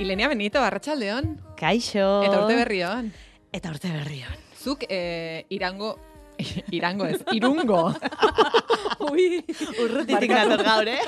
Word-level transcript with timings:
Ilenia 0.00 0.28
Benito, 0.28 0.62
Arratsaldeon. 0.64 1.34
Kaixo. 1.60 2.22
Eta 2.24 2.38
urte 2.40 2.54
berri 2.56 2.78
on. 2.88 3.10
Eta 3.52 3.68
urte 3.68 3.90
berri 3.92 4.22
on. 4.24 4.38
Zuk 4.56 4.86
eh, 4.88 5.44
irango, 5.52 5.90
irango 6.78 7.04
ez, 7.04 7.18
irungo. 7.36 7.82
Ui, 9.10 9.26
urrutitik 9.84 10.32
nator 10.32 10.64
gaur, 10.64 10.88
eh? 10.88 11.04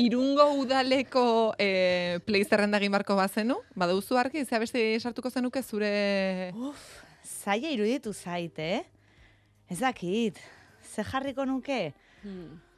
irungo 0.00 0.46
udaleko 0.56 1.52
eh, 1.60 2.16
play 2.24 2.46
egin 2.48 2.96
barko 2.96 3.16
bazenu, 3.16 3.58
baduzu 3.76 4.16
argi, 4.16 4.46
zea 4.46 4.58
beste 4.58 4.98
sartuko 5.00 5.28
zenuke 5.28 5.62
zure... 5.62 6.50
Uf, 6.56 6.80
zaila 7.44 7.68
iruditu 7.68 8.14
zait, 8.14 8.58
eh? 8.58 8.82
Ez 9.68 9.80
dakit, 9.80 10.40
ze 10.80 11.04
jarriko 11.04 11.44
nuke? 11.44 11.92
Hmm. 12.22 12.69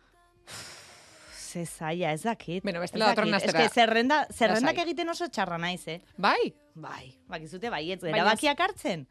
Ze 1.53 1.66
zaila, 1.66 2.12
ez 2.16 2.23
dakit. 2.23 2.62
Bueno, 2.64 2.80
bestela 2.80 3.07
Ez 3.07 3.11
datorren 3.11 3.30
dakit. 3.32 3.48
astera. 3.48 3.64
Ez 3.64 3.68
que 3.73 3.80
zerrenda, 3.80 4.27
zerrendak 4.32 4.79
egiten 4.79 5.09
oso 5.12 5.27
txarra 5.29 5.59
naiz, 5.59 5.82
eh? 5.89 5.99
Bai? 6.17 6.54
Bai, 6.75 7.11
bakizute 7.29 7.68
baietz, 7.71 8.00
Baina- 8.03 8.17
erabakiak 8.22 8.61
hartzen. 8.61 9.07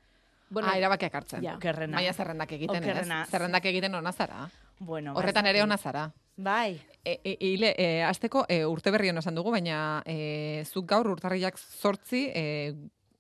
Bueno, 0.49 0.67
ah, 0.71 0.77
erabakiak 0.77 1.13
hartzen. 1.15 1.43
Ja. 1.45 1.53
Okerrena. 1.55 1.97
Baina 1.97 2.13
zerrendak 2.13 2.51
egiten, 2.57 2.81
Okerrena. 2.81 3.21
ez? 3.23 3.29
Zerrendak 3.29 3.65
egiten 3.65 3.93
ona 3.95 4.11
zara. 4.11 4.49
Bueno, 4.79 5.13
Horretan 5.13 5.45
ez 5.45 5.51
ere 5.53 5.61
ona 5.63 5.77
zara. 5.77 6.07
Bai. 6.37 6.81
E, 7.05 7.19
e, 7.23 7.37
ile, 7.39 7.75
e, 7.77 8.03
azteko, 8.03 8.45
e, 8.49 8.65
urte 8.65 8.89
berri 8.91 9.09
hon 9.11 9.17
esan 9.21 9.35
dugu, 9.35 9.51
baina 9.51 10.01
e, 10.05 10.63
zuk 10.65 10.87
gaur 10.89 11.07
urtarriak 11.07 11.57
sortzi 11.59 12.23
e, 12.33 12.73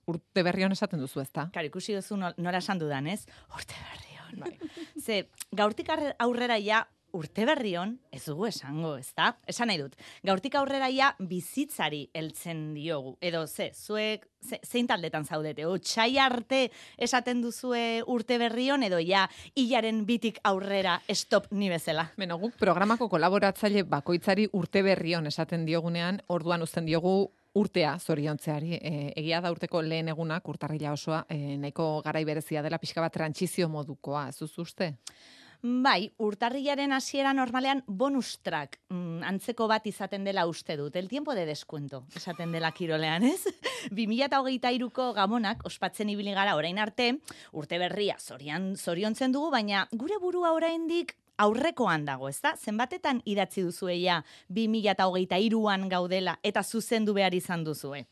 urte 0.07 0.43
berri 0.43 0.63
hon 0.65 0.71
esaten 0.71 0.99
duzu 0.99 1.21
ezta? 1.21 1.49
Karo, 1.53 1.67
ikusi 1.67 1.93
duzu 1.93 2.17
nol- 2.17 2.33
nola 2.37 2.57
esan 2.57 2.79
dudan, 2.79 3.05
ez? 3.07 3.27
Urte 3.53 3.75
berri 3.91 4.17
on. 4.25 4.39
Bai. 4.39 4.57
Ze, 4.99 5.27
gaurtik 5.51 5.87
aurrera 6.19 6.57
ja 6.57 6.87
urte 7.17 7.45
berri 7.45 7.75
on, 7.77 7.95
ez 8.11 8.23
dugu 8.25 8.47
esango, 8.47 8.95
ez 8.99 9.11
da? 9.17 9.31
Esan 9.49 9.69
nahi 9.71 9.79
dut, 9.81 9.95
gaurtik 10.27 10.55
aurrera 10.59 10.89
ja 10.91 11.11
bizitzari 11.19 12.03
heltzen 12.13 12.73
diogu. 12.75 13.15
Edo, 13.21 13.45
ze, 13.47 13.71
zuek, 13.75 14.27
ze, 14.41 14.59
zein 14.65 14.87
taldetan 14.87 15.25
zaudete? 15.25 15.65
Otsai 15.67 16.17
arte 16.21 16.63
esaten 16.97 17.41
duzue 17.43 18.01
urte 18.07 18.37
berri 18.41 18.69
on, 18.71 18.85
edo 18.87 19.01
ja, 19.03 19.27
hilaren 19.55 20.05
bitik 20.05 20.39
aurrera 20.43 20.99
stop 21.13 21.51
ni 21.51 21.69
bezala. 21.69 22.07
Beno, 22.17 22.39
guk 22.41 22.57
programako 22.61 23.09
kolaboratzaile 23.11 23.83
bakoitzari 23.83 24.47
urte 24.57 24.83
berri 24.85 25.15
hon 25.15 25.27
esaten 25.27 25.65
diogunean, 25.67 26.21
orduan 26.27 26.63
uzten 26.65 26.87
diogu 26.89 27.31
urtea 27.53 27.97
zoriontzeari. 27.99 28.77
E, 28.77 28.93
egia 29.19 29.41
da 29.43 29.51
urteko 29.51 29.81
lehen 29.83 30.11
egunak, 30.13 30.47
urtarrila 30.47 30.93
osoa, 30.95 31.25
e, 31.29 31.57
nahiko 31.59 31.93
garai 32.05 32.23
berezia 32.27 32.63
dela 32.63 32.79
pixka 32.79 33.03
bat 33.03 33.13
trantsizio 33.13 33.67
modukoa, 33.69 34.29
ez 34.29 34.51
uste? 34.57 34.93
Bai, 35.61 36.09
urtarrilaren 36.17 36.89
hasiera 36.95 37.35
normalean 37.37 37.83
bonus 37.85 38.39
track 38.41 38.79
mm, 38.89 39.21
antzeko 39.29 39.67
bat 39.69 39.85
izaten 39.85 40.23
dela 40.25 40.47
uste 40.49 40.73
dut. 40.79 40.95
El 40.97 41.07
tiempo 41.07 41.35
de 41.37 41.45
descuento, 41.45 42.01
esaten 42.17 42.51
dela 42.51 42.71
kirolean, 42.73 43.27
ez? 43.29 43.45
2023ko 43.93 45.11
gamonak 45.13 45.61
ospatzen 45.69 46.09
ibili 46.09 46.33
gara 46.33 46.55
orain 46.57 46.81
arte, 46.81 47.11
urte 47.53 47.77
berria 47.77 48.17
zorian 48.17 48.73
zoriontzen 48.75 49.31
dugu, 49.37 49.51
baina 49.53 49.85
gure 49.91 50.17
burua 50.17 50.55
oraindik 50.57 51.13
aurrekoan 51.37 52.07
dago, 52.09 52.29
ezta? 52.29 52.55
Zenbatetan 52.57 53.21
idatzi 53.25 53.61
duzueia 53.61 54.23
2023an 54.49 55.89
gaudela 55.93 56.39
eta 56.41 56.63
zuzendu 56.63 57.13
behar 57.13 57.37
izan 57.37 57.63
duzue. 57.63 58.07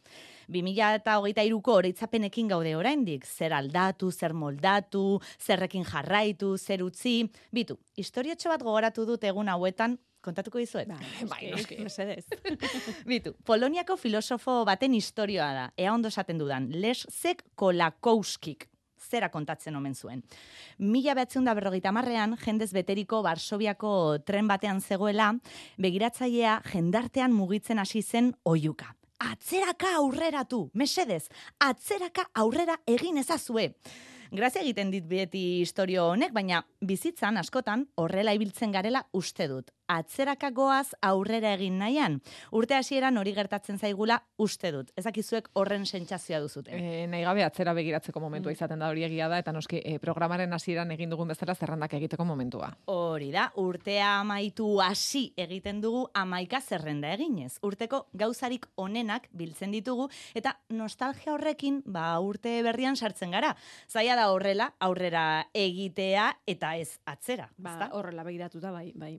2023ko 0.49 1.77
oroitzapenekin 1.81 2.49
gaude 2.51 2.75
oraindik, 2.77 3.25
zer 3.25 3.53
aldatu, 3.53 4.11
zer 4.11 4.33
moldatu, 4.33 5.19
zerrekin 5.39 5.85
jarraitu, 5.85 6.55
zer 6.57 6.83
utzi. 6.83 7.21
Bitu, 7.53 7.77
historiotxo 7.97 8.49
bat 8.49 8.63
gogoratu 8.65 9.05
dut 9.05 9.23
egun 9.23 9.51
hauetan, 9.53 9.97
kontatuko 10.25 10.59
dizuet. 10.59 10.89
Bai, 11.29 11.51
noski. 11.53 11.79
Mesedez. 11.85 12.25
Bitu, 13.11 13.35
Poloniako 13.45 13.95
filosofo 13.97 14.63
baten 14.67 14.97
historioa 14.97 15.53
da, 15.55 15.69
ea 15.77 15.93
ondo 15.93 16.11
esaten 16.11 16.41
dudan, 16.41 16.69
Leszek 16.73 17.45
Kolakowskik 17.55 18.69
zera 18.99 19.29
kontatzen 19.31 19.75
omen 19.75 19.95
zuen. 19.95 20.23
Mila 20.77 21.15
behatzen 21.17 21.47
da 21.47 21.55
berrogeita 21.57 21.93
marrean, 21.95 22.35
jendez 22.43 22.71
beteriko 22.75 23.23
Varsoviako 23.25 23.93
tren 24.27 24.47
batean 24.51 24.81
zegoela, 24.81 25.31
begiratzailea 25.79 26.59
jendartean 26.73 27.35
mugitzen 27.35 27.79
hasi 27.79 28.03
zen 28.03 28.33
oiuka. 28.43 28.93
Atzeraka 29.19 29.89
aurreratu, 29.97 30.69
mesedez, 30.73 31.25
atzeraka 31.59 32.23
aurrera 32.39 32.77
egin 32.87 33.17
ezazue. 33.19 33.73
Grazia 34.31 34.61
egiten 34.61 34.93
dit 34.93 35.03
beti 35.09 35.41
historio 35.59 36.05
honek, 36.13 36.31
baina 36.31 36.61
bizitzan 36.79 37.37
askotan 37.41 37.83
horrela 37.99 38.31
ibiltzen 38.37 38.71
garela 38.71 39.03
uste 39.11 39.49
dut. 39.51 39.73
Atzeraka 39.89 40.51
goaz 40.53 40.93
aurrera 41.01 41.55
egin 41.57 41.79
nahian. 41.81 42.19
Urte 42.53 42.75
hasieran 42.77 43.17
hori 43.17 43.33
gertatzen 43.33 43.79
zaigula 43.81 44.19
uste 44.37 44.69
dut. 44.75 44.91
Ezakizuek 44.99 45.49
horren 45.57 45.87
sentsazioa 45.87 46.39
duzute. 46.43 46.75
E, 46.77 47.07
nahi 47.09 47.23
gabe 47.25 47.43
atzera 47.43 47.73
begiratzeko 47.73 48.21
momentua 48.21 48.53
izaten 48.53 48.83
da 48.83 48.91
hori 48.93 49.07
egia 49.07 49.29
da, 49.31 49.39
eta 49.41 49.53
noski 49.55 49.81
e, 49.81 49.95
programaren 50.03 50.53
hasieran 50.53 50.93
egin 50.93 51.09
dugun 51.09 51.33
bezala 51.33 51.55
zerrendak 51.55 51.95
egiteko 51.97 52.25
momentua. 52.25 52.69
Hori 52.93 53.31
da, 53.33 53.47
urtea 53.57 54.19
amaitu 54.19 54.69
hasi 54.85 55.25
egiten 55.41 55.81
dugu 55.81 56.05
amaika 56.13 56.61
zerrenda 56.61 57.15
eginez. 57.15 57.55
Urteko 57.65 58.05
gauzarik 58.13 58.69
onenak 58.77 59.25
biltzen 59.33 59.73
ditugu 59.73 60.05
eta 60.37 60.53
nostalgia 60.69 61.33
horrekin 61.33 61.81
ba 61.85 62.11
urte 62.21 62.59
berrian 62.65 62.95
sartzen 62.95 63.33
gara. 63.33 63.55
Zaila 63.89 64.15
da 64.19 64.29
horrela 64.29 64.69
aurrera 64.79 65.25
egitea 65.53 66.29
eta 66.45 66.75
ez 66.77 66.99
atzera, 67.09 67.49
Ba, 67.57 67.89
horrela 67.93 68.23
begiratuta, 68.23 68.71
bai, 68.71 68.91
bai. 68.95 69.17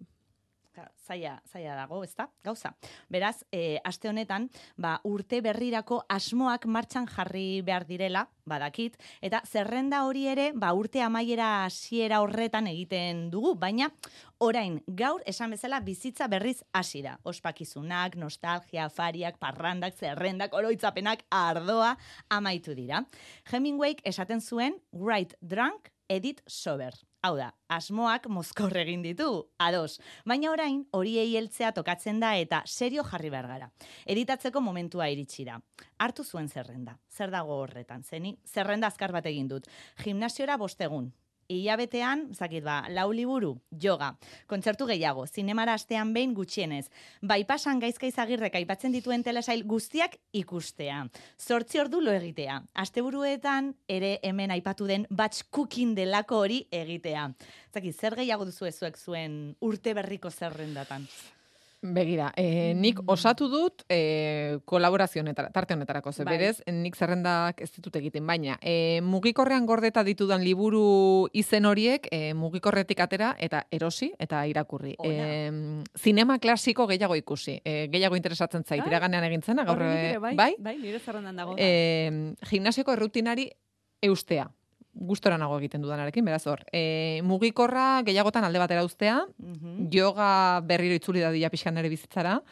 Zaila, 1.07 1.41
zaila 1.51 1.75
dago, 1.75 2.05
ezta? 2.05 2.29
Gauza. 2.45 2.71
Beraz, 3.11 3.43
e, 3.51 3.81
aste 3.85 4.09
honetan, 4.09 4.49
ba, 4.79 5.01
urte 5.05 5.41
berrirako 5.43 6.05
asmoak 6.09 6.67
martxan 6.71 7.09
jarri 7.11 7.63
behar 7.67 7.87
direla, 7.89 8.29
badakit, 8.47 8.97
eta 9.21 9.43
zerrenda 9.47 10.05
hori 10.07 10.27
ere, 10.31 10.51
ba, 10.55 10.71
urte 10.75 11.03
amaiera 11.03 11.65
hasiera 11.65 12.21
horretan 12.23 12.71
egiten 12.71 13.29
dugu, 13.33 13.57
baina 13.59 13.91
orain, 14.39 14.79
gaur, 14.87 15.23
esan 15.27 15.51
bezala, 15.51 15.81
bizitza 15.85 16.29
berriz 16.31 16.61
hasi 16.73 17.03
da. 17.03 17.19
Ospakizunak, 17.25 18.17
nostalgia, 18.17 18.89
fariak, 18.89 19.39
parrandak, 19.43 19.99
zerrendak, 19.99 20.55
oroitzapenak, 20.55 21.27
ardoa 21.31 21.97
amaitu 22.31 22.79
dira. 22.79 23.05
Hemingwayk 23.51 24.05
esaten 24.07 24.41
zuen, 24.41 24.79
write 24.93 25.37
drunk, 25.41 25.91
edit 26.11 26.43
sober. 26.47 26.93
Hau 27.23 27.35
da, 27.37 27.51
asmoak 27.69 28.27
mozkor 28.33 28.75
egin 28.81 29.03
ditu, 29.05 29.29
ados. 29.61 30.01
Baina 30.27 30.51
orain, 30.51 30.83
horiei 30.97 31.37
heltzea 31.39 31.71
tokatzen 31.77 32.19
da 32.23 32.33
eta 32.41 32.63
serio 32.67 33.05
jarri 33.05 33.31
behar 33.31 33.49
gara. 33.51 33.71
Editatzeko 34.11 34.63
momentua 34.65 35.09
iritsi 35.13 35.45
da. 35.47 35.61
Hartu 36.01 36.25
zuen 36.25 36.49
zerrenda. 36.49 36.97
Zer 37.13 37.31
dago 37.31 37.61
horretan, 37.63 38.03
zeni? 38.03 38.35
Zerrenda 38.49 38.89
azkar 38.89 39.13
bat 39.13 39.29
egin 39.31 39.49
dut. 39.53 39.69
Gimnasiora 40.03 40.57
bostegun. 40.57 41.13
Ilabetean, 41.51 42.29
zakit 42.35 42.63
ba, 42.63 42.85
lau 42.95 43.09
liburu, 43.11 43.57
yoga, 43.83 44.13
kontzertu 44.47 44.87
gehiago, 44.87 45.25
zinemara 45.27 45.75
astean 45.75 46.13
behin 46.15 46.35
gutxienez, 46.37 46.85
baipasan 47.27 47.83
gaizka 47.83 48.07
izagirrek 48.07 48.55
aipatzen 48.61 48.95
dituen 48.95 49.25
telesail 49.27 49.65
guztiak 49.67 50.15
ikustea. 50.33 51.03
Zortzi 51.39 51.83
ordu 51.83 52.01
lo 52.05 52.15
egitea. 52.15 52.61
Asteburuetan 52.85 53.75
ere 53.91 54.19
hemen 54.23 54.55
aipatu 54.55 54.87
den 54.87 55.09
batch 55.11 55.51
cooking 55.51 55.97
delako 55.99 56.45
hori 56.45 56.63
egitea. 56.71 57.27
Zaki, 57.75 57.93
zer 57.93 58.15
gehiago 58.23 58.47
duzu 58.47 58.71
zuek 58.71 58.97
zuen 58.97 59.37
urte 59.61 59.95
berriko 59.95 60.31
zerrendatan? 60.31 61.09
Begira, 61.83 62.27
e, 62.37 62.75
nik 62.77 62.99
osatu 63.09 63.47
dut 63.49 63.87
e, 63.89 64.59
kolaborazio 64.69 65.23
honetara, 65.23 65.49
tarte 65.49 65.73
honetarako, 65.73 66.13
ze 66.13 66.25
Bai. 66.25 66.37
berez, 66.37 66.63
nik 66.69 66.95
zerrendak 66.95 67.63
ez 67.65 67.71
ditut 67.73 67.97
egiten, 67.97 68.27
baina 68.29 68.59
e, 68.61 69.01
mugikorrean 69.01 69.65
gordeta 69.65 70.05
ditudan 70.05 70.45
liburu 70.45 71.31
izen 71.33 71.65
horiek 71.65 72.05
e, 72.13 72.35
mugikorretik 72.37 73.01
atera 73.01 73.33
eta 73.41 73.63
erosi 73.73 74.11
eta 74.19 74.43
irakurri. 74.47 74.93
E, 75.03 75.17
zinema 75.97 76.37
klasiko 76.39 76.87
gehiago 76.87 77.17
ikusi, 77.17 77.63
e, 77.65 77.89
gehiago 77.89 78.17
interesatzen 78.21 78.63
zait, 78.63 78.83
Ah. 78.85 78.89
iraganean 78.89 79.25
egin 79.25 79.43
zena, 79.43 79.65
gaur, 79.65 79.79
bai, 79.81 80.37
bai? 80.37 80.55
bai, 80.59 80.77
nire 80.77 80.99
zerrendan 81.01 81.37
dago. 81.37 81.57
E, 81.57 82.35
gimnasioko 82.51 82.93
errutinari 82.93 83.49
eustea. 84.03 84.51
Gustora 84.93 85.39
nago 85.39 85.57
egiten 85.61 85.83
dudanarekin, 85.83 86.25
beraz 86.25 86.43
hor. 86.51 86.65
E, 86.73 87.21
mugikorra 87.23 88.03
gehiagotan 88.03 88.45
alde 88.45 88.59
batera 88.59 88.85
uztea, 88.85 89.21
Mhm. 89.39 89.89
yoga 89.95 90.61
berriro 90.67 90.95
itzuli 90.95 91.21
dadila 91.21 91.49
pixkan 91.51 91.75
nere 91.75 91.89
bizitzara, 91.89 92.43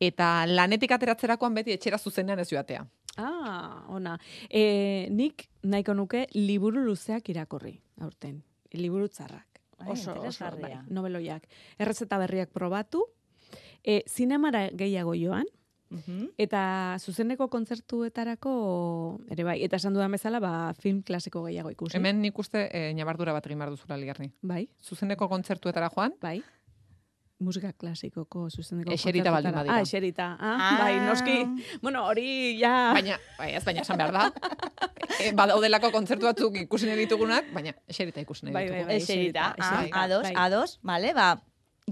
eta 0.00 0.46
lanetik 0.46 0.92
ateratzerakoan 0.92 1.54
beti 1.54 1.72
etxera 1.72 1.98
zuzenean 1.98 2.38
ez 2.38 2.48
joatea. 2.50 2.86
Ah, 3.16 3.84
ona. 3.88 4.18
E, 4.48 5.08
nik 5.10 5.48
nahiko 5.64 5.92
nuke 5.94 6.28
liburu 6.34 6.84
luzeak 6.84 7.28
irakurri, 7.28 7.80
aurten. 8.00 8.44
Liburu 8.72 9.08
txarrak. 9.08 9.46
Ai, 9.80 9.90
Oso, 9.92 10.10
oso, 10.12 10.16
interesgarria. 10.16 10.82
bai, 10.82 10.92
noveloiak. 10.94 11.46
Errezeta 11.78 12.18
berriak 12.18 12.50
probatu, 12.50 13.04
e, 13.82 14.04
zinemara 14.06 14.68
gehiago 14.70 15.14
joan, 15.14 15.46
Mhm. 15.90 16.26
eta 16.38 16.96
zuzeneko 17.00 17.48
kontzertuetarako 17.48 18.52
ere 19.30 19.44
bai, 19.44 19.62
eta 19.64 19.76
esan 19.76 19.94
dudan 19.94 20.12
bezala, 20.12 20.40
ba, 20.40 20.74
film 20.78 21.02
klasiko 21.02 21.44
gehiago 21.46 21.70
ikusi. 21.70 21.96
Hemen 21.96 22.20
nik 22.22 22.38
uste 22.38 22.68
e, 22.72 22.92
nabardura 22.94 23.32
bat 23.32 23.46
egin 23.46 23.58
behar 23.58 23.70
duzula 23.70 23.96
ligarni. 23.96 24.32
Bai, 24.42 24.68
Zuzeneko 24.84 25.28
kontzertuetara 25.28 25.88
joan, 25.94 26.12
bai. 26.20 26.42
musika 27.40 27.70
klasikoko 27.72 28.48
zuzeneko 28.50 28.90
Eserita 28.92 29.30
baldin 29.30 29.52
badira. 29.54 29.76
Ah, 29.76 29.80
eserita. 29.80 30.36
Ah, 30.40 30.56
Ah. 30.58 30.78
bai, 30.82 30.94
noski. 31.06 31.36
Bueno, 31.80 32.04
hori 32.06 32.58
ja... 32.58 32.90
Baina, 32.92 33.16
bai, 33.38 33.52
ez 33.54 33.64
baina 33.64 33.80
esan 33.82 33.96
behar 33.96 34.12
da. 34.12 34.32
E, 35.22 35.30
badaudelako 35.32 35.92
kontzertu 35.94 36.26
batzuk 36.26 36.56
ikusi 36.64 36.86
nahi 36.86 36.98
ditugunak, 37.04 37.52
baina 37.54 37.72
eserita 37.86 38.20
ikusi 38.20 38.44
nahi 38.46 38.54
Bai, 38.54 38.64
ditugu. 38.66 38.84
bai, 38.86 38.96
Eserita, 38.96 39.54
eserita, 39.54 39.68
ah, 39.68 39.78
eserita, 39.78 40.02
ados, 40.02 40.22
bai. 40.22 40.32
ados, 40.36 40.78
vale, 40.82 41.14
ba, 41.14 41.28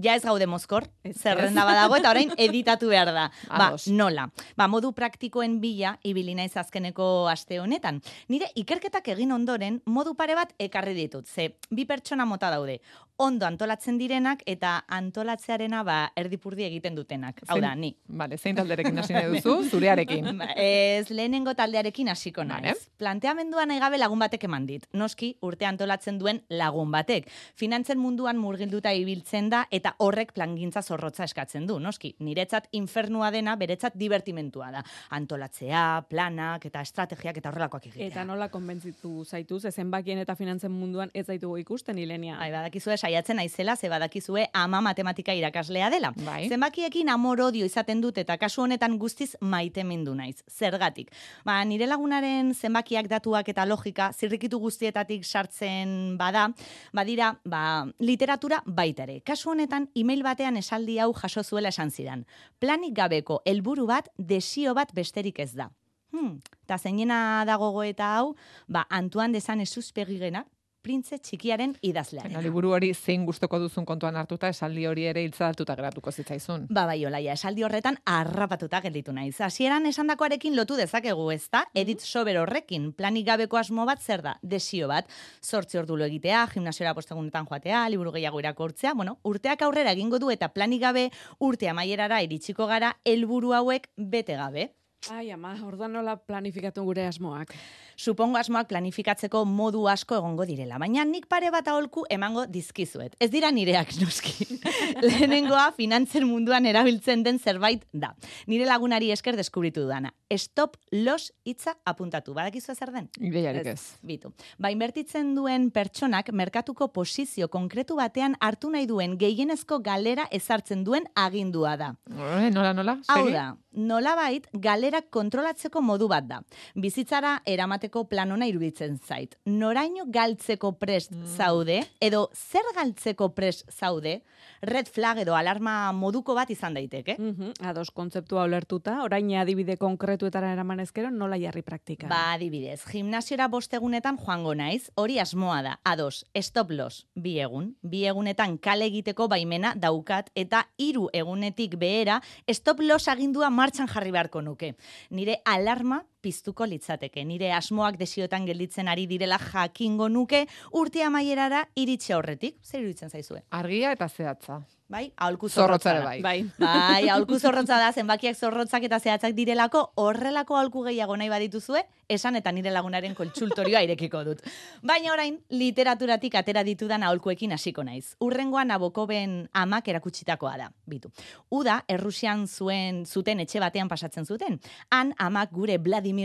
ja 0.01 0.15
ez 0.15 0.23
gaude 0.23 0.47
mozkor, 0.47 0.85
zerrenda 1.13 1.65
badago 1.65 1.97
eta 1.97 2.11
orain 2.11 2.31
editatu 2.37 2.91
behar 2.91 3.11
da. 3.13 3.27
Ba, 3.49 3.69
nola? 3.93 4.27
Ba, 4.57 4.67
modu 4.71 4.93
praktikoen 4.95 5.59
bila 5.61 5.95
ibili 6.07 6.35
naiz 6.37 6.53
azkeneko 6.57 7.27
aste 7.31 7.59
honetan. 7.59 8.01
Nire 8.29 8.49
ikerketak 8.55 9.07
egin 9.15 9.33
ondoren 9.35 9.81
modu 9.85 10.15
pare 10.15 10.35
bat 10.37 10.53
ekarri 10.59 10.95
ditut. 10.97 11.27
Ze 11.27 11.53
bi 11.69 11.85
pertsona 11.85 12.25
mota 12.25 12.51
daude. 12.53 12.79
Ondo 13.17 13.47
antolatzen 13.47 13.95
direnak 13.97 14.43
eta 14.45 14.83
antolatzearena 14.93 15.79
ba 15.83 15.95
erdipurdi 16.15 16.67
egiten 16.67 16.93
dutenak. 16.93 17.41
Hau 17.49 17.57
da, 17.61 17.71
ni. 17.73 17.95
Vale, 18.19 18.37
zein 18.37 18.55
talderekin 18.55 18.99
hasi 19.01 19.15
nahi 19.15 19.31
duzu? 19.33 19.55
Zurearekin. 19.71 20.27
Ba, 20.37 20.51
Ez 20.53 21.09
lehenengo 21.09 21.55
taldearekin 21.57 22.11
hasiko 22.13 22.45
naiz. 22.45 22.75
Vale. 22.75 22.93
Planteamendua 23.01 23.65
nahi 23.65 23.81
gabe 23.81 23.97
lagun 23.97 24.21
batek 24.21 24.45
eman 24.45 24.67
dit. 24.69 24.85
Noski, 24.93 25.31
urte 25.41 25.65
antolatzen 25.65 26.19
duen 26.21 26.43
lagun 26.49 26.93
batek. 26.93 27.25
Finantzen 27.57 27.97
munduan 27.97 28.37
murgilduta 28.37 28.93
ibiltzen 28.93 29.49
da 29.49 29.63
eta 29.71 29.86
horrek 29.97 30.33
plangintza 30.33 30.81
zorrotza 30.81 31.25
eskatzen 31.27 31.67
du. 31.67 31.79
Noski, 31.79 32.13
niretzat 32.19 32.67
infernua 32.77 33.31
dena, 33.31 33.55
beretzat 33.55 33.95
divertimentua 33.95 34.71
da. 34.71 34.83
Antolatzea, 35.17 35.83
planak 36.09 36.65
eta 36.69 36.81
estrategiak 36.81 37.37
eta 37.37 37.51
horrelakoak 37.51 37.87
egitea. 37.89 38.07
Eta 38.11 38.25
nola 38.27 38.49
konbentzitu 38.53 39.25
zaituz, 39.25 39.63
zenbakien 39.71 40.19
eta 40.23 40.35
finantzen 40.35 40.71
munduan 40.71 41.11
ez 41.13 41.25
zaitugu 41.27 41.57
ikusten, 41.61 41.97
Ilenia. 41.97 42.37
Bai, 42.39 42.49
badakizue 42.51 42.97
saiatzen 42.97 43.37
naizela, 43.37 43.75
ze 43.75 43.89
badakizue 43.89 44.47
ama 44.53 44.81
matematika 44.81 45.33
irakaslea 45.33 45.89
dela. 45.93 46.13
Bai. 46.25 46.47
Zenbakiekin 46.49 47.09
amor 47.09 47.41
odio 47.41 47.65
izaten 47.65 48.01
dut 48.01 48.17
eta 48.17 48.37
kasu 48.37 48.63
honetan 48.63 48.97
guztiz 48.97 49.35
maitemindu 49.41 50.15
naiz. 50.15 50.41
Zergatik? 50.49 51.11
Ba, 51.45 51.59
nire 51.65 51.87
lagunaren 51.87 52.53
zenbakiak 52.55 53.09
datuak 53.11 53.49
eta 53.53 53.65
logika 53.65 54.11
zirrikitu 54.13 54.59
guztietatik 54.59 55.25
sartzen 55.25 56.17
bada, 56.17 56.47
badira, 56.93 57.33
ba, 57.45 57.85
literatura 57.99 58.61
baita 58.65 59.05
ere. 59.05 59.19
Kasu 59.21 59.51
honetan, 59.53 59.76
email 59.95 60.23
batean 60.25 60.57
esaldi 60.57 60.97
hau 60.99 61.11
jaso 61.13 61.43
zuela 61.43 61.69
esan 61.69 61.91
zidan. 61.91 62.25
Planik 62.59 62.95
gabeko 62.97 63.41
helburu 63.45 63.85
bat, 63.85 64.09
desio 64.17 64.73
bat 64.73 64.93
besterik 64.97 65.39
ez 65.39 65.53
da. 65.53 65.69
Hmm, 66.11 66.39
eta 66.65 66.77
zeinena 66.77 67.45
dago 67.45 67.69
goeta 67.75 68.09
hau, 68.17 68.35
ba, 68.67 68.87
Antoine 68.89 69.33
de 69.35 69.41
Saint-Exupérigena, 69.43 70.45
printze 70.81 71.17
txikiaren 71.19 71.73
idazlearen. 71.85 72.31
Baina 72.31 72.43
liburu 72.45 72.71
hori 72.75 72.93
zein 72.93 73.25
gustoko 73.27 73.59
duzun 73.59 73.85
kontuan 73.85 74.15
hartuta, 74.15 74.49
esaldi 74.53 74.85
hori 74.87 75.07
ere 75.09 75.23
hiltzadatuta 75.25 75.75
geratuko 75.75 76.11
zitzaizun. 76.11 76.67
Ba, 76.69 76.85
bai, 76.89 76.99
olaia, 77.05 77.33
esaldi 77.33 77.65
horretan 77.67 77.99
harrapatuta 78.05 78.81
gelditu 78.85 79.13
naiz. 79.15 79.35
Hasieran 79.41 79.85
esandakoarekin 79.89 80.55
lotu 80.55 80.77
dezakegu, 80.79 81.29
ezta? 81.35 81.65
Edith 81.75 82.05
Sober 82.07 82.39
horrekin, 82.41 82.91
planik 82.93 83.27
gabeko 83.27 83.59
asmo 83.59 83.85
bat 83.89 84.01
zer 84.01 84.23
da? 84.25 84.37
Desio 84.41 84.87
bat. 84.87 85.11
Zortzi 85.43 85.81
ordu 85.81 85.97
lo 85.97 86.07
egitea, 86.07 86.45
gimnasiora 86.53 86.95
postegunetan 86.97 87.47
joatea, 87.49 87.83
liburu 87.89 88.15
gehiago 88.15 88.41
irakurtzea, 88.43 88.93
bueno, 88.93 89.17
urteak 89.27 89.61
aurrera 89.67 89.95
egingo 89.97 90.19
du 90.19 90.31
eta 90.31 90.53
planik 90.53 90.81
gabe 90.81 91.09
urte 91.39 91.69
amaierara 91.69 92.21
iritsiko 92.23 92.67
gara 92.67 92.95
helburu 93.05 93.53
hauek 93.57 93.89
bete 93.97 94.37
gabe. 94.39 94.71
Ai, 95.09 95.31
ama, 95.31 95.53
orduan 95.63 95.93
nola 95.95 96.17
planifikatu 96.19 96.83
gure 96.83 97.05
asmoak. 97.07 97.53
Supongo 97.97 98.37
asmoak 98.37 98.67
planifikatzeko 98.69 99.43
modu 99.47 99.85
asko 99.89 100.17
egongo 100.19 100.45
direla, 100.45 100.77
baina 100.81 101.05
nik 101.07 101.25
pare 101.31 101.49
bat 101.53 101.67
aholku 101.71 102.03
emango 102.13 102.43
dizkizuet. 102.51 103.15
Ez 103.23 103.29
dira 103.31 103.49
nireak 103.53 103.93
noski. 104.01 104.45
Lehenengoa 105.05 105.71
finantzen 105.77 106.27
munduan 106.27 106.67
erabiltzen 106.69 107.23
den 107.25 107.39
zerbait 107.39 107.85
da. 107.93 108.11
Nire 108.51 108.67
lagunari 108.67 109.09
esker 109.15 109.37
deskubritu 109.39 109.85
dudana. 109.85 110.11
Stop 110.35 110.75
loss 110.91 111.31
hitza 111.47 111.77
apuntatu. 111.87 112.35
Badakizu 112.35 112.75
zer 112.75 112.91
den? 112.93 113.07
Ideiarik 113.17 113.71
ez. 113.71 113.95
Bitu. 114.05 114.33
Ba, 114.59 114.73
inbertitzen 114.75 115.31
duen 115.37 115.69
pertsonak 115.71 116.33
merkatuko 116.35 116.89
posizio 116.93 117.47
konkretu 117.47 117.95
batean 117.97 118.35
hartu 118.43 118.69
nahi 118.73 118.89
duen 118.89 119.15
gehienezko 119.17 119.79
galera 119.85 120.27
ezartzen 120.35 120.83
duen 120.83 121.07
agindua 121.15 121.77
da. 121.79 121.93
Nola, 122.11 122.75
nola? 122.75 122.99
Hau 123.07 123.23
da, 123.31 123.47
nolabait 123.77 124.47
galerak 124.53 125.09
kontrolatzeko 125.13 125.81
modu 125.81 126.09
bat 126.11 126.25
da. 126.27 126.41
Bizitzara 126.75 127.37
eramateko 127.45 128.05
planona 128.09 128.47
iruditzen 128.49 128.97
zait. 128.97 129.37
Noraino 129.45 130.07
galtzeko 130.11 130.73
prest 130.81 131.13
zaude, 131.37 131.79
edo 132.01 132.27
zer 132.33 132.65
galtzeko 132.75 133.29
prest 133.37 133.69
zaude, 133.71 134.21
red 134.61 134.89
flag 134.89 135.21
edo 135.21 135.35
alarma 135.37 135.91
moduko 135.93 136.35
bat 136.35 136.49
izan 136.51 136.73
daiteke. 136.77 137.17
Mhm, 137.17 137.53
ados 137.69 137.91
kontzeptua 137.91 138.45
ulertuta, 138.45 139.01
orain 139.03 139.29
adibide 139.37 139.77
konkretuetara 139.77 140.51
eraman 140.53 140.79
ezkero, 140.79 141.11
nola 141.11 141.37
jarri 141.37 141.61
praktika. 141.61 142.07
Ba, 142.07 142.33
adibidez, 142.33 142.81
gimnasiora 142.89 143.47
bostegunetan 143.47 144.17
joango 144.17 144.55
naiz, 144.55 144.89
hori 144.95 145.19
asmoa 145.19 145.61
da. 145.61 145.79
Ados, 145.83 146.25
stop 146.41 146.71
loss, 146.71 147.05
bi 147.13 147.37
egun. 147.43 147.75
Bi 147.81 148.05
egunetan 148.09 148.57
kale 148.57 148.87
egiteko 148.87 149.27
baimena 149.27 149.73
daukat 149.75 150.31
eta 150.35 150.65
hiru 150.77 151.09
egunetik 151.13 151.77
behera 151.77 152.21
stop 152.53 152.81
loss 152.81 153.07
agindua 153.07 153.49
martxan 153.67 153.89
jarri 153.91 154.13
beharko 154.15 154.41
nuke. 154.41 154.75
Nire 155.11 155.41
alarma 155.45 156.03
piztuko 156.27 156.67
litzateke. 156.67 157.23
Nire 157.27 157.53
asmoak 157.55 157.99
desiotan 158.01 158.47
gelditzen 158.49 158.91
ari 158.91 159.07
direla 159.07 159.39
jakingo 159.43 160.09
nuke 160.11 160.45
urte 160.81 161.05
amaierara 161.07 161.67
iritsi 161.75 162.15
aurretik. 162.17 162.59
Zer 162.63 162.83
iruditzen 162.83 163.13
zaizue? 163.13 163.45
Argia 163.61 163.95
eta 163.95 164.09
zehatza. 164.11 164.65
Bai, 164.87 165.11
aholku 165.19 165.49
Zorrotza 165.49 165.93
bai. 165.99 166.21
Bai. 166.21 166.37
Bai, 166.57 167.09
aholku 167.11 167.35
zorrotza 167.39 167.75
da, 167.75 167.89
zenbakiak 167.91 168.37
zorrotzak 168.39 168.85
eta 168.87 168.99
zehatzak 169.03 169.33
direlako, 169.35 169.81
horrelako 169.99 170.55
aholku 170.55 170.85
gehiago 170.85 171.17
nahi 171.19 171.27
badituzue, 171.27 171.81
esan 172.07 172.39
eta 172.39 172.53
nire 172.55 172.71
lagunaren 172.71 173.15
kontsultorioa 173.15 173.81
irekiko 173.83 174.21
dut. 174.23 174.45
Baina 174.87 175.11
orain, 175.11 175.41
literaturatik 175.51 176.37
atera 176.39 176.63
ditudan 176.63 177.03
aholkuekin 177.03 177.51
hasiko 177.51 177.83
naiz. 177.83 178.15
Urrengoa 178.23 178.63
Nabokoben 178.63 179.35
amak 179.51 179.91
erakutsitakoa 179.91 180.55
da, 180.61 180.69
bitu. 180.87 181.11
Uda, 181.51 181.81
Errusian 181.91 182.47
zuen 182.47 183.03
zuten 183.05 183.43
etxe 183.43 183.59
batean 183.59 183.91
pasatzen 183.91 184.25
zuten. 184.25 184.61
Han 184.89 185.11
amak 185.19 185.51
gure 185.51 185.77
Vladimir 185.83 186.16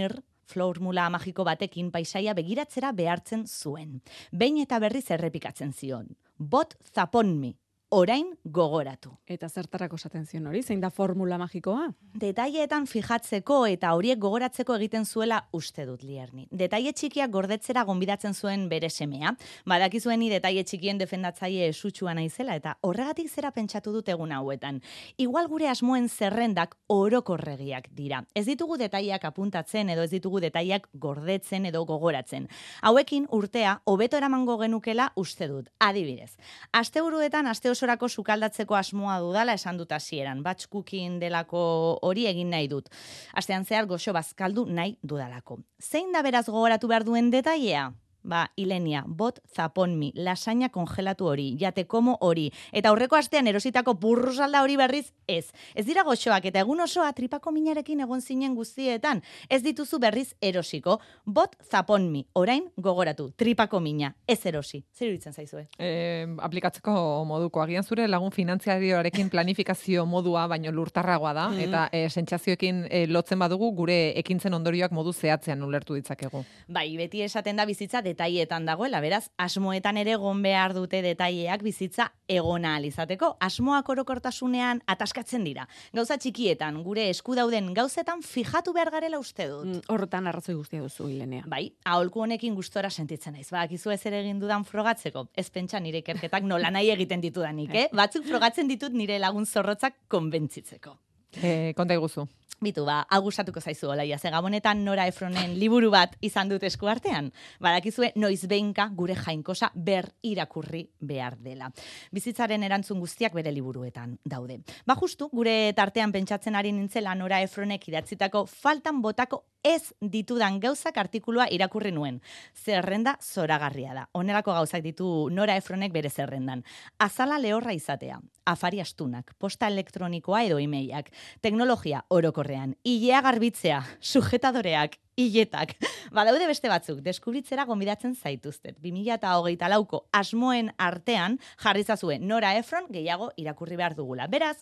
formula 0.52 1.08
magiko 1.10 1.44
batekin 1.44 1.90
paisaia 1.90 2.34
begiratzera 2.34 2.92
behartzen 2.92 3.46
zuen. 3.46 4.00
Behin 4.32 4.60
eta 4.62 4.78
berriz 4.82 5.10
errepikatzen 5.10 5.72
zion. 5.72 6.08
Bot 6.38 6.74
zaponmi, 6.94 7.54
orain 7.92 8.30
gogoratu. 8.44 9.10
Eta 9.28 9.50
zertarako 9.52 9.98
esaten 10.00 10.24
zion 10.24 10.46
hori, 10.48 10.62
zein 10.64 10.80
da 10.80 10.88
formula 10.90 11.36
magikoa? 11.36 11.90
Detaileetan 12.16 12.86
fijatzeko 12.88 13.58
eta 13.68 13.90
horiek 13.92 14.18
gogoratzeko 14.22 14.78
egiten 14.78 15.04
zuela 15.04 15.42
uste 15.52 15.84
dut 15.84 16.00
lierni. 16.02 16.46
Detaile 16.50 16.94
txikiak 16.96 17.30
gordetzera 17.34 17.82
gonbidatzen 17.84 18.32
zuen 18.32 18.64
bere 18.70 18.88
semea. 18.88 19.34
Badakizueni 19.68 20.30
detaile 20.32 20.64
txikien 20.64 21.02
defendatzaile 21.02 21.66
esutsua 21.68 22.14
naizela 22.16 22.56
eta 22.56 22.78
horregatik 22.80 23.28
zera 23.28 23.50
pentsatu 23.52 23.92
dut 23.92 24.08
egun 24.08 24.32
hauetan. 24.32 24.80
Igual 25.20 25.50
gure 25.52 25.68
asmoen 25.68 26.08
zerrendak 26.08 26.78
orokorregiak 26.88 27.90
dira. 27.92 28.22
Ez 28.34 28.46
ditugu 28.48 28.80
detaileak 28.80 29.28
apuntatzen 29.28 29.92
edo 29.92 30.08
ez 30.08 30.10
ditugu 30.14 30.40
detaileak 30.40 30.88
gordetzen 30.94 31.68
edo 31.68 31.84
gogoratzen. 31.84 32.48
Hauekin 32.80 33.28
urtea 33.28 33.82
hobeto 33.84 34.16
eramango 34.16 34.56
genukela 34.64 35.12
uste 35.14 35.52
dut. 35.52 35.68
Adibidez, 35.78 36.38
asteburuetan 36.72 37.52
aste 37.52 37.68
osorako 37.82 38.08
sukaldatzeko 38.08 38.76
asmoa 38.78 39.16
dudala 39.20 39.56
esan 39.58 39.78
dut 39.80 39.90
hasieran. 39.92 40.42
Batch 40.46 40.68
cooking 40.70 41.18
delako 41.20 41.62
hori 42.06 42.28
egin 42.30 42.52
nahi 42.54 42.68
dut. 42.70 42.90
Astean 43.34 43.66
zehar 43.66 43.88
goxo 43.90 44.14
bazkaldu 44.14 44.66
nahi 44.70 44.96
dudalako. 45.02 45.58
Zein 45.82 46.12
da 46.14 46.22
beraz 46.22 46.46
gogoratu 46.46 46.88
behar 46.88 47.04
duen 47.04 47.32
detailea? 47.34 47.90
Ba, 48.24 48.44
Ilenia, 48.56 49.02
bot 49.06 49.40
zaponmi, 49.56 50.12
lasaina 50.14 50.68
kongelatu 50.70 51.26
hori, 51.26 51.56
jate 51.58 51.84
komo 51.90 52.16
hori, 52.20 52.50
eta 52.72 52.88
aurreko 52.92 53.16
astean 53.16 53.46
erositako 53.50 53.94
burrusalda 53.94 54.62
hori 54.62 54.76
berriz 54.76 55.12
ez. 55.26 55.50
Ez 55.74 55.84
dira 55.86 56.04
goxoak 56.06 56.44
eta 56.44 56.60
egun 56.62 56.80
osoa 56.80 57.12
tripako 57.12 57.50
minarekin 57.50 58.00
egon 58.00 58.20
zinen 58.20 58.54
guztietan. 58.54 59.22
Ez 59.50 59.62
dituzu 59.62 59.98
berriz 59.98 60.34
erosiko. 60.40 61.00
Bot 61.26 61.56
zaponmi, 61.70 62.24
orain 62.34 62.68
gogoratu, 62.76 63.30
tripako 63.36 63.80
mina, 63.80 64.14
ez 64.28 64.38
erosi. 64.46 64.84
Zer 64.94 65.08
iruditzen 65.08 65.32
zaizue? 65.32 65.66
E, 65.78 66.26
aplikatzeko 66.38 67.24
moduko 67.26 67.62
agian 67.62 67.82
zure 67.82 68.06
lagun 68.08 68.30
finanziarioarekin 68.30 69.30
planifikazio 69.30 70.06
modua 70.06 70.46
baino 70.46 70.70
lurtarragoa 70.72 71.32
da 71.34 71.48
Mhm. 71.48 71.60
eta 71.60 71.88
e, 71.92 72.08
sentsazioekin 72.10 72.86
e, 72.90 73.06
lotzen 73.06 73.38
badugu 73.38 73.72
gure 73.72 74.12
ekintzen 74.18 74.54
ondorioak 74.54 74.92
modu 74.92 75.12
zehatzean 75.12 75.62
ulertu 75.62 75.94
ditzakegu. 75.94 76.44
Bai, 76.68 76.96
beti 76.96 77.22
esaten 77.22 77.56
da 77.56 77.64
bizitza 77.66 78.02
detaietan 78.12 78.66
dagoela, 78.68 79.00
beraz, 79.02 79.26
asmoetan 79.40 79.98
ere 80.00 80.14
egon 80.16 80.42
behar 80.44 80.76
dute 80.76 81.02
detaileak 81.02 81.64
bizitza 81.64 82.10
egona 82.30 82.76
izateko. 82.86 83.36
Asmoak 83.40 83.88
orokortasunean 83.92 84.82
ataskatzen 84.86 85.44
dira. 85.44 85.66
Gauza 85.96 86.16
txikietan, 86.20 86.82
gure 86.86 87.08
esku 87.10 87.36
dauden 87.38 87.72
gauzetan 87.74 88.22
fijatu 88.22 88.72
behar 88.76 88.90
garela 88.94 89.20
uste 89.22 89.48
dut. 89.50 89.66
Mm, 89.66 89.84
Horretan 89.92 90.26
arrazoi 90.30 90.54
guztia 90.54 90.82
duzu, 90.82 91.08
Ilenea. 91.12 91.44
Bai, 91.46 91.64
aholku 91.84 92.24
honekin 92.24 92.56
gustora 92.58 92.90
sentitzen 92.90 93.36
naiz. 93.36 93.50
Ba, 93.50 93.62
akizu 93.66 93.92
ez 93.94 94.00
ere 94.06 94.22
egin 94.24 94.40
dudan 94.42 94.64
frogatzeko. 94.68 95.28
Ez 95.36 95.48
pentsa 95.50 95.80
nire 95.80 96.02
ikerketak 96.02 96.46
nola 96.48 96.70
nahi 96.70 96.92
egiten 96.94 97.20
ditudanik, 97.24 97.74
eh? 97.74 97.88
Batzuk 98.02 98.26
frogatzen 98.28 98.70
ditut 98.70 98.92
nire 98.96 99.18
lagun 99.22 99.46
zorrotzak 99.46 100.04
konbentzitzeko. 100.12 100.96
E, 101.40 101.72
konta 101.76 101.94
iguzu. 101.94 102.26
Bitu, 102.62 102.84
ba, 102.86 103.00
hau 103.10 103.18
gustatuko 103.24 103.60
zaizu 103.60 103.88
olaia, 103.90 104.18
ze 104.18 104.30
gabonetan 104.30 104.84
Nora 104.86 105.08
Efronen 105.10 105.56
liburu 105.58 105.88
bat 105.90 106.14
izan 106.22 106.48
dut 106.52 106.62
esku 106.62 106.86
artean. 106.86 107.32
Badakizue, 107.60 108.12
noiz 108.22 108.46
behinka 108.46 108.86
gure 108.94 109.16
jainkosa 109.18 109.72
ber 109.74 110.12
irakurri 110.22 110.84
behar 111.00 111.34
dela. 111.42 111.72
Bizitzaren 112.14 112.62
erantzun 112.62 113.00
guztiak 113.02 113.34
bere 113.34 113.50
liburuetan 113.50 114.14
daude. 114.24 114.60
Ba 114.86 114.94
justu, 115.00 115.26
gure 115.32 115.72
tartean 115.74 116.14
pentsatzen 116.14 116.54
ari 116.54 116.70
nintzela 116.70 117.16
Nora 117.18 117.42
Efronek 117.42 117.88
idatzitako 117.88 118.46
faltan 118.46 119.02
botako 119.02 119.42
ez 119.62 119.94
ditudan 120.00 120.58
gauzak 120.60 120.98
artikulua 120.98 121.46
irakurri 121.50 121.92
nuen. 121.94 122.20
Zerrenda 122.54 123.16
zoragarria 123.22 123.94
da. 123.94 124.06
Honelako 124.12 124.54
gauzak 124.58 124.82
ditu 124.82 125.28
Nora 125.30 125.56
Efronek 125.56 125.92
bere 125.92 126.10
zerrendan. 126.10 126.64
Azala 126.98 127.38
lehorra 127.38 127.72
izatea, 127.72 128.20
afari 128.44 128.82
astunak, 128.82 129.34
posta 129.38 129.68
elektronikoa 129.70 130.42
edo 130.48 130.58
emailak, 130.58 131.12
teknologia 131.40 132.04
orokorrean, 132.10 132.76
ilea 132.84 133.22
garbitzea, 133.22 133.82
sujetadoreak, 134.00 134.98
hiletak. 135.16 135.74
Badaude 136.16 136.46
beste 136.48 136.70
batzuk, 136.70 137.00
deskubritzera 137.04 137.64
gomidatzen 137.68 138.14
zaituztet. 138.14 138.78
2008 138.82 139.70
lauko 139.72 140.04
asmoen 140.12 140.72
artean 140.78 141.38
jarri 141.62 141.84
zazue 141.84 142.18
Nora 142.18 142.54
Efron 142.58 142.88
gehiago 142.92 143.30
irakurri 143.36 143.76
behar 143.80 143.96
dugula. 143.98 144.28
Beraz, 144.32 144.56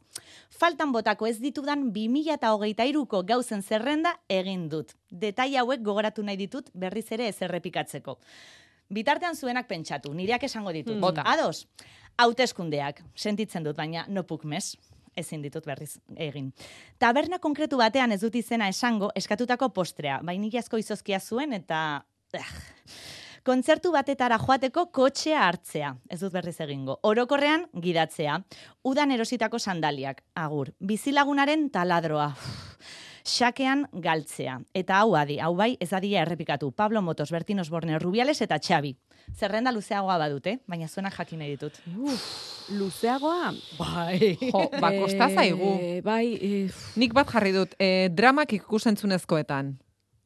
faltan 0.51 0.93
botako 0.93 1.29
ez 1.31 1.39
ditudan 1.43 1.91
2008ko 1.95 3.25
gauzen 3.27 3.63
zerrenda 3.63 4.17
egin 4.29 4.69
dut. 4.69 4.97
Detai 5.11 5.55
hauek 5.57 5.83
gogoratu 5.87 6.25
nahi 6.27 6.39
ditut 6.41 6.71
berriz 6.75 7.07
ere 7.13 7.29
ez 7.29 7.39
errepikatzeko. 7.43 8.19
Bitartean 8.91 9.37
zuenak 9.37 9.69
pentsatu, 9.71 10.13
nireak 10.15 10.43
esango 10.49 10.73
ditut. 10.75 10.97
Hmm. 10.97 11.05
Bota. 11.05 11.23
Ados, 11.23 11.69
hauteskundeak, 12.19 13.05
sentitzen 13.15 13.63
dut, 13.63 13.77
baina 13.79 14.05
no 14.09 14.25
puk 14.27 14.45
mes 14.45 14.75
ezin 15.17 15.43
ditut 15.43 15.67
berriz 15.67 15.99
egin. 16.17 16.53
Taberna 16.99 17.39
konkretu 17.39 17.81
batean 17.81 18.13
ez 18.13 18.21
dut 18.21 18.35
izena 18.35 18.69
esango 18.69 19.11
eskatutako 19.17 19.71
postrea, 19.75 20.21
bainilazko 20.23 20.79
izozkia 20.79 21.21
zuen 21.21 21.53
eta... 21.53 22.05
eh, 22.35 22.53
Kontzertu 23.41 23.89
batetara 23.95 24.37
joateko 24.37 24.83
kotxea 24.93 25.47
hartzea, 25.47 25.95
ez 26.13 26.19
dut 26.21 26.35
berriz 26.35 26.59
egingo. 26.61 26.99
Orokorrean 27.09 27.65
gidatzea, 27.73 28.35
udan 28.85 29.15
erositako 29.17 29.59
sandaliak, 29.59 30.21
agur. 30.37 30.75
Bizilagunaren 30.79 31.71
taladroa, 31.73 32.35
xakean 33.31 33.87
galtzea. 33.93 34.59
Eta 34.75 34.99
hau 35.01 35.15
adi, 35.17 35.39
hau 35.39 35.55
bai 35.57 35.77
ez 35.81 35.93
adia 35.93 36.23
errepikatu. 36.23 36.73
Pablo 36.73 37.03
Motos, 37.03 37.31
Bertin 37.31 37.61
Osborne, 37.61 37.99
Rubiales 37.99 38.41
eta 38.43 38.59
Xabi. 38.59 38.97
Zerrenda 39.37 39.71
luzeagoa 39.73 40.17
badute, 40.19 40.59
baina 40.67 40.89
zuenak 40.89 41.15
jakin 41.15 41.39
nahi 41.39 41.51
ditut. 41.55 41.77
Uf, 41.97 42.25
luzeagoa. 42.75 43.53
Bai. 43.79 44.37
Jo, 44.41 44.65
ba, 44.81 44.91
kosta 44.99 45.29
zaigu. 45.31 45.77
Eh, 45.81 46.01
bai, 46.03 46.25
eh, 46.41 46.71
Nik 46.97 47.15
bat 47.15 47.29
jarri 47.31 47.53
dut, 47.55 47.75
e, 47.79 48.09
dramak 48.11 48.53
ikusentzunezkoetan. 48.59 49.77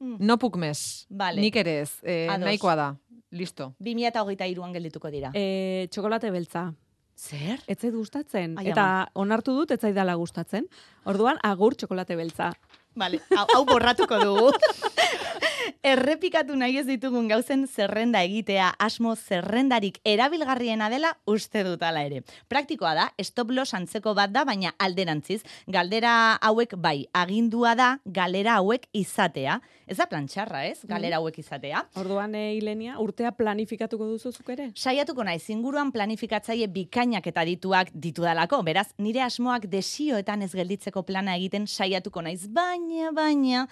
Mm. 0.01 0.17
No 0.21 0.39
puk 0.39 0.57
mes. 0.57 1.07
Vale. 1.11 1.41
Nik 1.41 1.57
ere 1.57 1.81
ez, 1.83 1.99
e, 2.03 2.27
Ados. 2.29 2.45
nahikoa 2.47 2.75
da. 2.77 2.89
Listo. 3.35 3.75
2008an 3.83 4.73
geldituko 4.73 5.11
dira. 5.11 5.31
eh, 5.35 5.89
txokolate 5.91 6.31
beltza. 6.31 6.73
Zer? 7.17 7.61
Ez 7.69 7.79
zait 7.79 7.95
gustatzen. 7.95 8.57
Ai, 8.59 8.69
Eta 8.71 9.09
onartu 9.15 9.53
dut 9.55 9.71
ez 9.71 9.81
zaidala 9.81 10.15
gustatzen. 10.19 10.67
Orduan, 11.05 11.39
agur 11.43 11.75
txokolate 11.79 12.17
beltza. 12.17 12.53
Vale, 12.95 13.19
hau, 13.35 13.65
borratuko 13.67 14.19
dugu. 14.23 14.51
Errepikatu 15.85 16.57
nahi 16.59 16.79
ez 16.81 16.87
ditugun 16.89 17.29
gauzen 17.29 17.67
zerrenda 17.69 18.23
egitea 18.27 18.71
asmo 18.83 19.15
zerrendarik 19.17 20.01
erabilgarriena 20.05 20.91
dela 20.93 21.15
uste 21.31 21.65
dut 21.65 21.83
ala 21.83 22.03
ere. 22.05 22.23
Praktikoa 22.49 22.95
da, 22.97 23.07
stop 23.23 23.53
loss 23.55 23.77
antzeko 23.77 24.15
bat 24.17 24.33
da, 24.35 24.45
baina 24.45 24.75
alderantziz, 24.79 25.43
galdera 25.69 26.15
hauek 26.43 26.77
bai, 26.81 27.07
agindua 27.13 27.75
da 27.79 27.89
galera 28.05 28.59
hauek 28.61 28.89
izatea. 28.93 29.61
Ez 29.87 29.99
da 29.99 30.07
plantxarra, 30.09 30.63
ez? 30.65 30.79
Galera 30.89 31.19
hauek 31.21 31.39
izatea. 31.43 31.83
Orduan, 32.01 32.35
e, 32.35 32.55
Ilenia, 32.57 32.97
urtea 33.03 33.35
planifikatuko 33.37 34.07
duzu 34.09 34.33
zuk 34.33 34.49
ere? 34.55 34.71
Saiatuko 34.75 35.25
naiz 35.27 35.43
inguruan 35.53 35.93
planifikatzaile 35.93 36.71
bikainak 36.73 37.27
eta 37.29 37.45
dituak 37.45 37.93
ditudalako, 37.93 38.63
beraz, 38.65 38.89
nire 38.99 39.21
asmoak 39.25 39.69
desioetan 39.69 40.43
ez 40.47 40.53
gelditzeko 40.57 41.05
plana 41.05 41.37
egiten 41.37 41.69
saiatuko 41.69 42.25
naiz, 42.25 42.47
baina, 42.49 43.13
baina, 43.13 43.67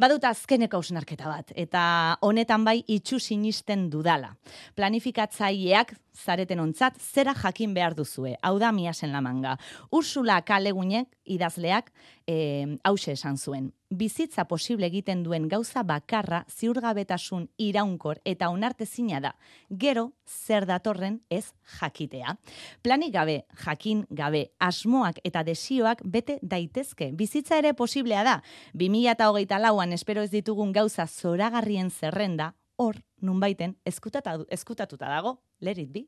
badut 0.00 0.24
azkeneko 0.24 0.80
ausnarketa 0.80 1.28
bat, 1.28 1.37
eta 1.54 2.18
honetan 2.20 2.64
bai 2.64 2.82
itxu 2.86 3.18
sinisten 3.22 3.88
dudala. 3.90 4.34
Planifikatzaileak 4.76 5.94
zareten 6.18 6.60
ontzat, 6.60 6.98
zera 6.98 7.34
jakin 7.34 7.74
behar 7.74 7.94
duzue. 7.94 8.34
Hau 8.42 8.58
da 8.58 8.72
miasen 8.72 9.12
lamanga. 9.14 9.56
Ursula 9.94 10.40
kalegunek 10.42 11.08
idazleak 11.24 11.92
eh, 12.28 12.78
hause 12.84 13.12
esan 13.12 13.38
zuen. 13.38 13.72
Bizitza 13.88 14.44
posible 14.44 14.86
egiten 14.86 15.22
duen 15.24 15.46
gauza 15.48 15.82
bakarra 15.82 16.42
ziurgabetasun 16.52 17.46
iraunkor 17.56 18.20
eta 18.28 18.50
onartezina 18.52 19.20
da. 19.24 19.32
Gero, 19.70 20.12
zer 20.28 20.66
datorren 20.68 21.22
ez 21.30 21.54
jakitea. 21.78 22.36
Planik 22.84 23.14
gabe, 23.14 23.38
jakin 23.64 24.04
gabe, 24.10 24.50
asmoak 24.60 25.22
eta 25.24 25.42
desioak 25.42 26.04
bete 26.04 26.38
daitezke. 26.42 27.10
Bizitza 27.16 27.58
ere 27.58 27.72
posiblea 27.72 28.22
da. 28.28 28.36
2008 28.74 29.58
lauan 29.64 29.96
espero 29.96 30.22
ez 30.22 30.30
ditugun 30.30 30.72
gauza 30.76 31.06
zoragarrien 31.06 31.90
zerrenda, 31.90 32.52
hor, 32.76 33.00
nunbaiten, 33.20 33.78
eskutata, 33.88 34.36
eskutatuta 34.50 35.08
dago, 35.08 35.38
let 35.60 35.78
it 35.78 35.92
be. 35.92 36.06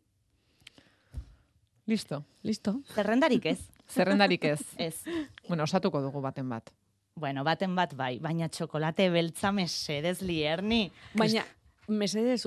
Listo. 1.86 2.24
Listo. 2.42 2.82
Zerrendarik 2.94 3.46
ez. 3.46 3.60
Zerrendarik 3.90 4.44
ez. 4.44 4.60
Ez. 4.88 4.94
bueno, 5.48 5.64
osatuko 5.64 6.00
dugu 6.02 6.20
baten 6.20 6.48
bat. 6.48 6.70
Bueno, 7.20 7.44
baten 7.44 7.74
bat 7.76 7.94
bai, 7.96 8.18
baina 8.22 8.48
txokolate 8.48 9.10
beltza 9.10 9.50
mesedez 9.52 10.20
lierni. 10.22 10.86
Baina, 11.18 11.42
mesedez, 11.88 12.44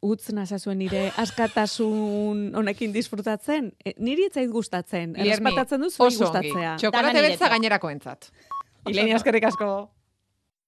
utz 0.00 0.32
nazazuen 0.34 0.80
nire 0.80 1.06
askatasun 1.20 2.50
honekin 2.56 2.92
disfrutatzen. 2.92 3.70
E, 3.84 3.94
niri 3.98 4.26
ez 4.28 4.34
zait 4.34 4.50
gustatzen. 4.50 5.14
Lierni, 5.16 5.54
Oso 5.56 6.10
gustatzea. 6.24 6.76
Txokolate 6.80 7.24
beltza 7.28 7.48
gainerako 7.52 7.92
entzat. 7.92 8.30
Ilenia 8.88 9.16
eskerrik 9.20 9.46
asko. 9.50 9.70